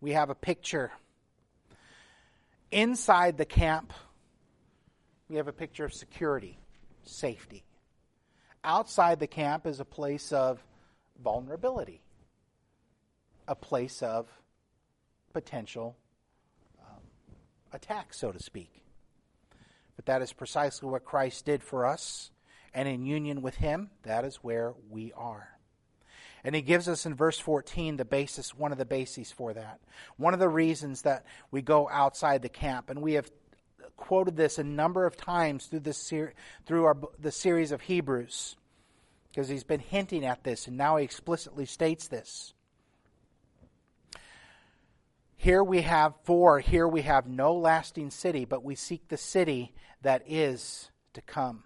[0.00, 0.92] we have a picture.
[2.70, 3.92] Inside the camp,
[5.32, 6.58] we have a picture of security,
[7.04, 7.64] safety.
[8.62, 10.62] Outside the camp is a place of
[11.24, 12.02] vulnerability,
[13.48, 14.28] a place of
[15.32, 15.96] potential
[16.78, 17.00] um,
[17.72, 18.84] attack, so to speak.
[19.96, 22.30] But that is precisely what Christ did for us,
[22.74, 25.48] and in union with Him, that is where we are.
[26.44, 29.80] And he gives us in verse 14 the basis, one of the bases for that.
[30.16, 32.90] One of the reasons that we go outside the camp.
[32.90, 33.30] And we have
[34.02, 36.34] quoted this a number of times through this ser-
[36.66, 38.56] through our, the series of Hebrews
[39.30, 42.52] because he's been hinting at this and now he explicitly states this.
[45.36, 49.72] Here we have for, here we have no lasting city, but we seek the city
[50.02, 51.62] that is to come.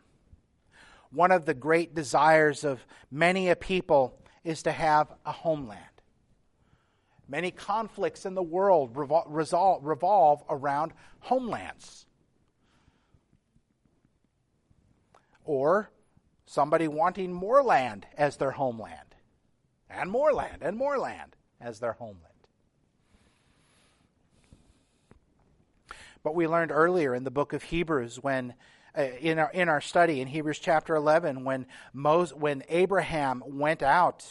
[1.10, 5.80] One of the great desires of many a people is to have a homeland.
[7.28, 12.05] Many conflicts in the world revol- revolve around homelands.
[15.46, 15.90] Or
[16.44, 19.14] somebody wanting more land as their homeland,
[19.88, 22.22] and more land, and more land as their homeland.
[26.22, 28.54] But we learned earlier in the book of Hebrews when
[28.96, 33.82] uh, in our in our study in Hebrews chapter 11 when Moses, when Abraham went
[33.82, 34.26] out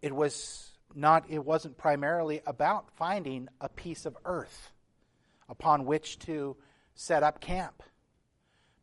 [0.00, 4.72] it was not it wasn't primarily about finding a piece of earth
[5.48, 6.56] upon which to
[6.94, 7.82] set up camp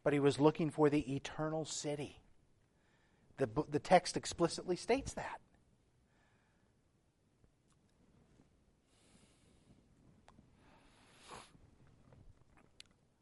[0.03, 2.19] but he was looking for the eternal city.
[3.37, 5.39] The, the text explicitly states that.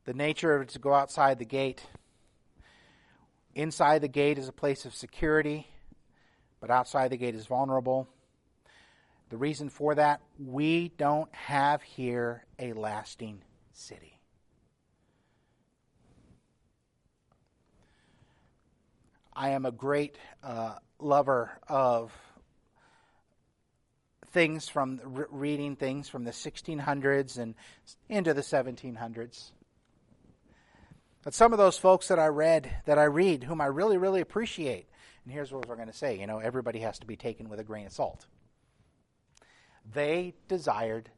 [0.06, 1.84] The nature of it to go outside the gate.
[3.56, 5.68] Inside the gate is a place of security,
[6.62, 8.08] but outside the gate is vulnerable.
[9.30, 13.42] The reason for that, we don't have here a lasting
[13.73, 14.17] city.
[19.38, 22.12] I am a great uh, lover of
[24.31, 27.54] things from re- reading things from the 1600s and
[28.10, 29.52] into the 1700s.
[31.23, 34.21] But some of those folks that I read, that I read, whom I really, really
[34.21, 34.90] appreciate,
[35.23, 37.60] and here's what we're going to say you know, everybody has to be taken with
[37.60, 38.25] a grain of salt.
[39.94, 41.12] They desired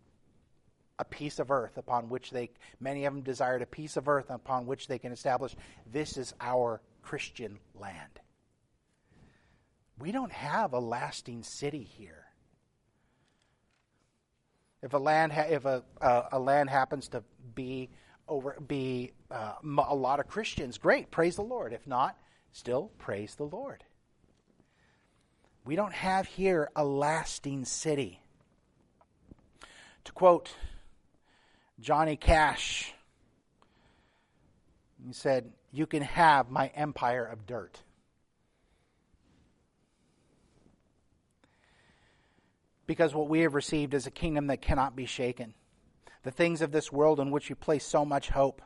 [1.00, 2.50] a piece of earth upon which they,
[2.82, 5.56] many of them desired a piece of earth upon which they can establish
[5.90, 8.20] this is our Christian land.
[10.00, 12.26] we don't have a lasting city here.
[14.82, 17.24] If a land, ha- if a, uh, a land happens to
[17.54, 17.90] be
[18.28, 21.74] over, be uh, a lot of Christians, great, praise the Lord.
[21.74, 22.18] If not,
[22.54, 23.84] still praise the Lord.
[25.66, 28.22] We don't have here a lasting city.
[30.06, 30.56] To quote
[31.80, 32.94] Johnny Cash,
[35.06, 37.82] he said, You can have my empire of dirt.
[42.86, 45.54] Because what we have received is a kingdom that cannot be shaken.
[46.24, 48.62] The things of this world in which you place so much hope,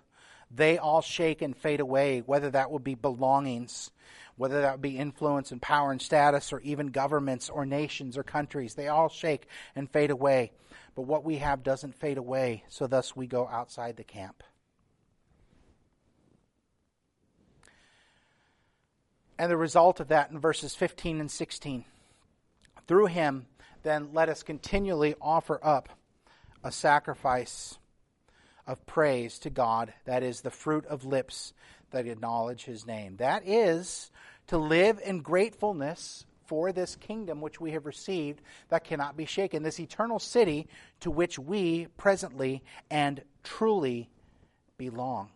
[0.49, 3.91] they all shake and fade away, whether that would be belongings,
[4.35, 8.23] whether that would be influence and power and status, or even governments or nations or
[8.23, 8.75] countries.
[8.75, 10.53] They all shake and fade away.
[10.95, 14.43] But what we have doesn't fade away, so thus we go outside the camp.
[19.37, 21.85] And the result of that in verses 15 and 16.
[22.87, 23.47] Through him,
[23.83, 25.89] then let us continually offer up
[26.63, 27.77] a sacrifice
[28.65, 31.53] of praise to God, that is the fruit of lips
[31.91, 33.17] that acknowledge his name.
[33.17, 34.09] That is
[34.47, 39.63] to live in gratefulness for this kingdom which we have received that cannot be shaken,
[39.63, 40.67] this eternal city
[41.01, 44.09] to which we presently and truly
[44.77, 45.29] belong.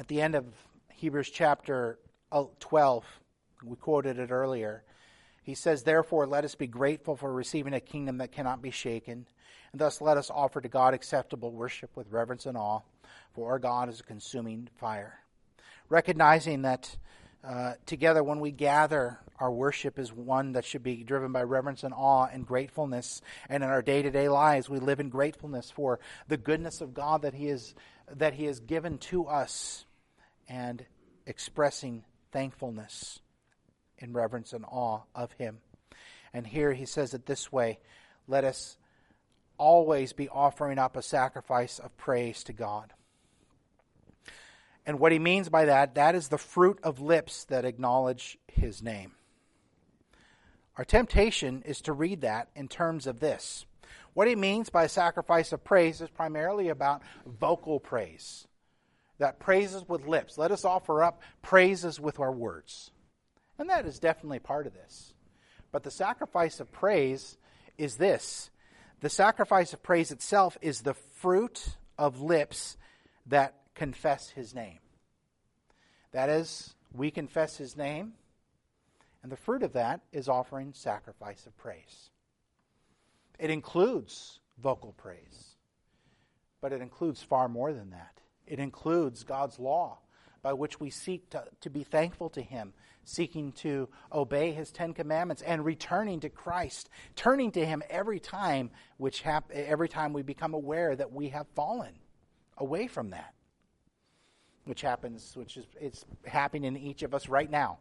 [0.00, 0.46] At the end of
[0.94, 1.98] Hebrews chapter
[2.60, 3.04] 12,
[3.62, 4.82] we quoted it earlier.
[5.42, 9.26] He says, Therefore, let us be grateful for receiving a kingdom that cannot be shaken,
[9.72, 12.80] and thus let us offer to God acceptable worship with reverence and awe,
[13.34, 15.18] for our God is a consuming fire.
[15.90, 16.96] Recognizing that
[17.44, 21.84] uh, together when we gather, our worship is one that should be driven by reverence
[21.84, 23.20] and awe and gratefulness.
[23.50, 26.94] And in our day to day lives, we live in gratefulness for the goodness of
[26.94, 27.74] God that He, is,
[28.16, 29.84] that he has given to us
[30.50, 30.84] and
[31.26, 33.20] expressing thankfulness
[33.98, 35.58] in reverence and awe of him.
[36.34, 37.78] And here he says it this way
[38.26, 38.76] let us
[39.56, 42.92] always be offering up a sacrifice of praise to God.
[44.86, 48.82] And what he means by that, that is the fruit of lips that acknowledge his
[48.82, 49.12] name.
[50.76, 53.66] Our temptation is to read that in terms of this.
[54.14, 58.46] What he means by sacrifice of praise is primarily about vocal praise.
[59.20, 60.38] That praises with lips.
[60.38, 62.90] Let us offer up praises with our words.
[63.58, 65.12] And that is definitely part of this.
[65.70, 67.36] But the sacrifice of praise
[67.76, 68.50] is this
[69.00, 72.76] the sacrifice of praise itself is the fruit of lips
[73.26, 74.78] that confess his name.
[76.12, 78.14] That is, we confess his name,
[79.22, 82.10] and the fruit of that is offering sacrifice of praise.
[83.38, 85.56] It includes vocal praise,
[86.60, 88.19] but it includes far more than that.
[88.50, 90.00] It includes God's law
[90.42, 92.72] by which we seek to, to be thankful to him
[93.04, 98.70] seeking to obey his Ten Commandments and returning to Christ, turning to him every time,
[98.98, 101.94] which hap- every time we become aware that we have fallen
[102.58, 103.34] away from that,
[104.64, 107.78] which happens, which is it's happening in each of us right now.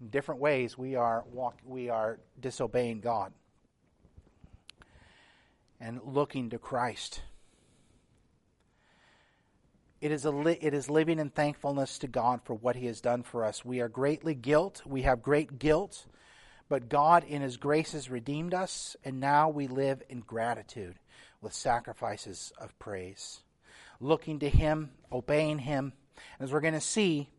[0.00, 3.32] In different ways, we are walk, we are disobeying God
[5.80, 7.22] and looking to Christ.
[10.02, 13.00] It is, a li- it is living in thankfulness to God for what He has
[13.00, 13.64] done for us.
[13.64, 14.82] We are greatly guilt.
[14.84, 16.06] We have great guilt,
[16.68, 20.96] but God, in His grace, has redeemed us, and now we live in gratitude
[21.40, 23.42] with sacrifices of praise.
[24.00, 25.92] Looking to Him, obeying Him.
[26.40, 27.30] As we're going to see,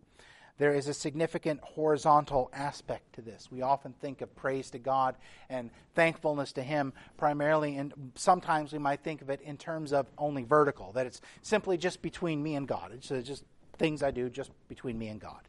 [0.57, 3.49] there is a significant horizontal aspect to this.
[3.51, 5.15] We often think of praise to God
[5.49, 10.07] and thankfulness to Him primarily, and sometimes we might think of it in terms of
[10.17, 12.91] only vertical, that it's simply just between me and God.
[12.93, 13.43] It's just
[13.77, 15.41] things I do just between me and God.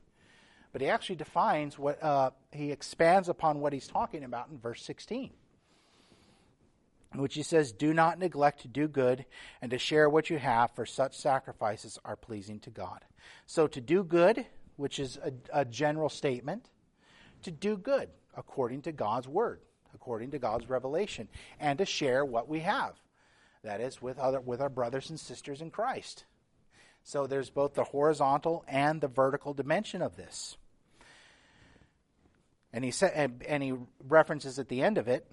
[0.72, 4.82] But he actually defines what, uh, he expands upon what he's talking about in verse
[4.82, 5.30] 16
[7.16, 9.24] which he says, Do not neglect to do good
[9.62, 13.04] and to share what you have, for such sacrifices are pleasing to God.
[13.46, 14.46] So to do good
[14.76, 16.70] which is a, a general statement,
[17.42, 19.60] to do good according to God's word,
[19.94, 21.28] according to God's revelation,
[21.60, 22.94] and to share what we have.
[23.62, 26.24] That is with other with our brothers and sisters in Christ.
[27.02, 30.56] So there's both the horizontal and the vertical dimension of this.
[32.72, 33.74] And he said and, and he
[34.06, 35.26] references at the end of it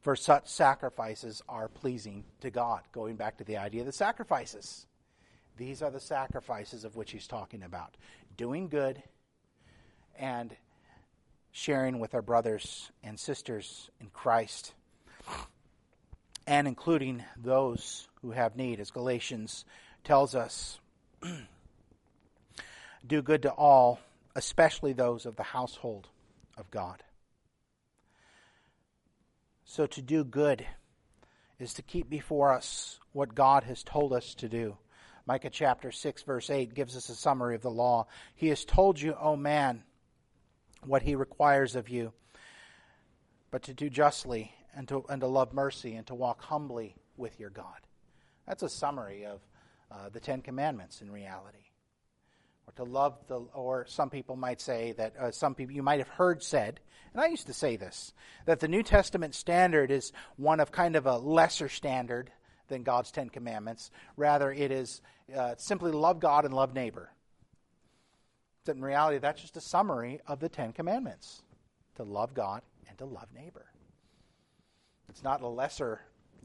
[0.00, 4.86] for such sacrifices are pleasing to God, going back to the idea of the sacrifices.
[5.56, 7.96] These are the sacrifices of which he's talking about
[8.36, 9.02] doing good
[10.18, 10.54] and
[11.52, 14.74] sharing with our brothers and sisters in Christ,
[16.46, 19.64] and including those who have need, as Galatians
[20.04, 20.78] tells us.
[23.06, 24.00] do good to all,
[24.34, 26.08] especially those of the household
[26.58, 27.02] of God.
[29.64, 30.66] So to do good
[31.58, 34.76] is to keep before us what God has told us to do.
[35.26, 38.06] Micah chapter 6, verse 8 gives us a summary of the law.
[38.36, 39.82] He has told you, O man,
[40.84, 42.12] what he requires of you,
[43.50, 47.40] but to do justly and to, and to love mercy and to walk humbly with
[47.40, 47.80] your God.
[48.46, 49.40] That's a summary of
[49.90, 51.58] uh, the Ten Commandments in reality.
[52.68, 55.98] Or to love the, or some people might say that, uh, some people you might
[55.98, 56.78] have heard said,
[57.12, 58.12] and I used to say this,
[58.44, 62.30] that the New Testament standard is one of kind of a lesser standard
[62.68, 63.90] than God's Ten Commandments.
[64.16, 65.00] Rather, it is
[65.34, 67.10] uh, simply love God and love neighbor.
[68.64, 71.42] But in reality, that's just a summary of the Ten Commandments
[71.96, 73.66] to love God and to love neighbor.
[75.08, 76.00] It's not a lesser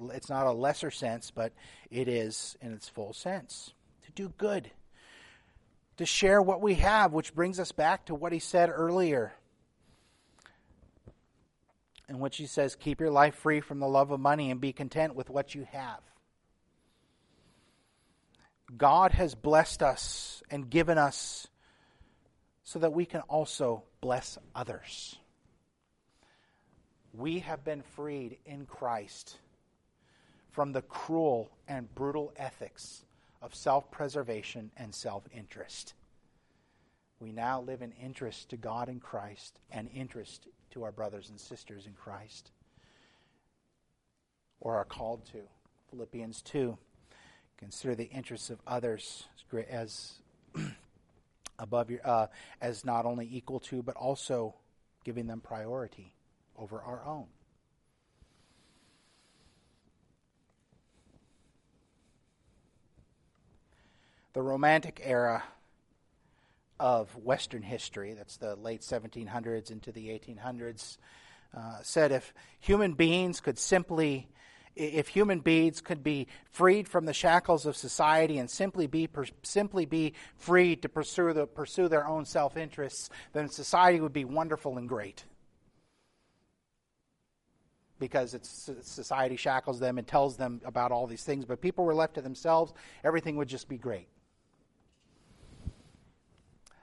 [0.09, 1.53] it's not a lesser sense, but
[1.89, 3.73] it is in its full sense.
[4.05, 4.71] To do good.
[5.97, 9.33] To share what we have, which brings us back to what he said earlier.
[12.09, 14.73] In which he says, Keep your life free from the love of money and be
[14.73, 15.99] content with what you have.
[18.77, 21.47] God has blessed us and given us
[22.63, 25.17] so that we can also bless others.
[27.13, 29.37] We have been freed in Christ
[30.51, 33.03] from the cruel and brutal ethics
[33.41, 35.93] of self preservation and self interest.
[37.19, 41.39] We now live in interest to God in Christ and interest to our brothers and
[41.39, 42.51] sisters in Christ,
[44.61, 45.41] or are called to.
[45.89, 46.77] Philippians 2
[47.61, 49.25] consider the interests of others
[49.69, 50.13] as
[51.59, 52.27] above your uh,
[52.59, 54.55] as not only equal to but also
[55.03, 56.13] giving them priority
[56.57, 57.27] over our own.
[64.33, 65.43] The romantic era
[66.79, 70.97] of western history that's the late 1700s into the 1800s
[71.55, 74.29] uh, said if human beings could simply
[74.75, 79.09] if human beings could be freed from the shackles of society and simply be
[79.43, 84.25] simply be free to pursue the, pursue their own self interests, then society would be
[84.25, 85.25] wonderful and great.
[87.99, 88.35] Because
[88.81, 92.21] society shackles them and tells them about all these things, but people were left to
[92.21, 94.07] themselves, everything would just be great.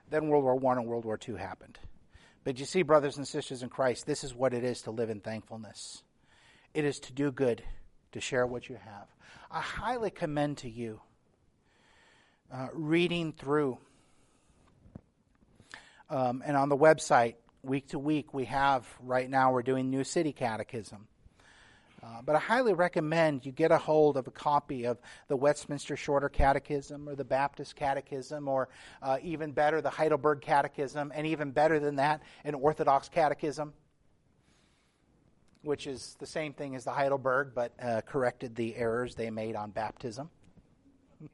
[0.09, 1.77] Then World War One and World War II happened.
[2.45, 5.09] But you see, brothers and sisters in Christ, this is what it is to live
[5.09, 6.03] in thankfulness.
[6.73, 7.63] It is to do good
[8.11, 9.07] to share what you have.
[9.51, 11.01] I highly commend to you
[12.53, 13.77] uh, reading through.
[16.09, 20.03] Um, and on the website, week to week, we have, right now, we're doing New
[20.03, 21.07] City Catechism.
[22.01, 24.97] Uh, but I highly recommend you get a hold of a copy of
[25.27, 28.69] the Westminster Shorter Catechism or the Baptist Catechism, or
[29.01, 33.73] uh, even better, the Heidelberg Catechism, and even better than that, an Orthodox Catechism
[35.61, 39.55] which is the same thing as the Heidelberg, but uh, corrected the errors they made
[39.55, 40.29] on baptism.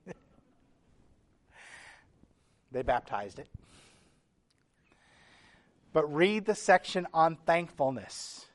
[2.71, 3.47] they baptized it.
[5.93, 8.47] But read the section on thankfulness.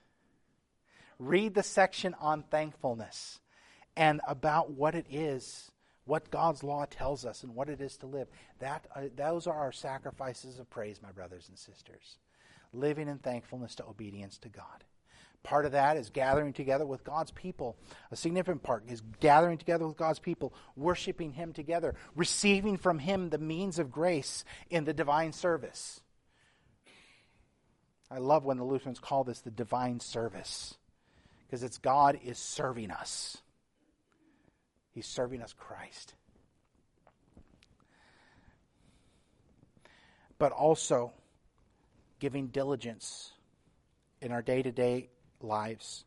[1.18, 3.40] Read the section on thankfulness
[3.96, 5.70] and about what it is,
[6.04, 8.28] what God's law tells us, and what it is to live.
[8.58, 12.18] That, uh, those are our sacrifices of praise, my brothers and sisters.
[12.72, 14.84] Living in thankfulness to obedience to God.
[15.42, 17.76] Part of that is gathering together with God's people.
[18.10, 23.30] A significant part is gathering together with God's people, worshiping Him together, receiving from Him
[23.30, 26.00] the means of grace in the divine service.
[28.10, 30.74] I love when the Lutherans call this the divine service
[31.46, 33.38] because it's God is serving us.
[34.92, 36.14] He's serving us Christ.
[40.38, 41.12] But also
[42.18, 43.32] giving diligence
[44.20, 45.08] in our day to day
[45.42, 46.04] lives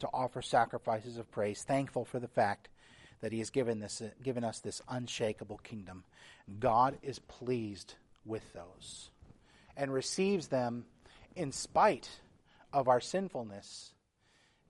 [0.00, 2.68] to offer sacrifices of praise, thankful for the fact
[3.20, 6.04] that He has given, this, given us this unshakable kingdom.
[6.58, 7.94] God is pleased
[8.24, 9.10] with those
[9.76, 10.84] and receives them
[11.36, 12.08] in spite
[12.72, 13.92] of our sinfulness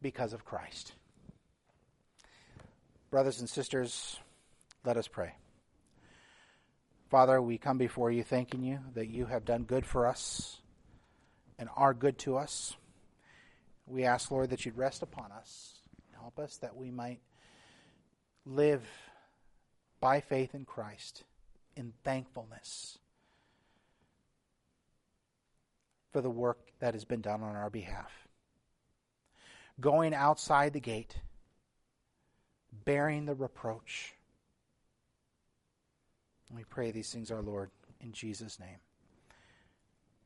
[0.02, 0.92] because of Christ.
[3.10, 4.18] Brothers and sisters,
[4.84, 5.32] let us pray.
[7.10, 10.59] Father, we come before you thanking you that you have done good for us
[11.60, 12.74] and are good to us.
[13.86, 15.74] We ask, Lord, that you'd rest upon us.
[16.18, 17.20] Help us that we might
[18.46, 18.82] live
[20.00, 21.24] by faith in Christ
[21.76, 22.98] in thankfulness
[26.12, 28.10] for the work that has been done on our behalf.
[29.80, 31.16] Going outside the gate,
[32.84, 34.14] bearing the reproach,
[36.52, 38.78] We pray these things, our Lord, in Jesus' name.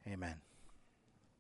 [0.08, 0.36] Amen.